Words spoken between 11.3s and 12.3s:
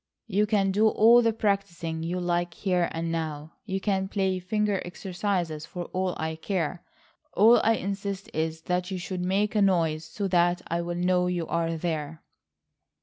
are there."